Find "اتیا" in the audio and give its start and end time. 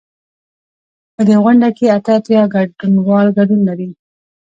2.17-2.43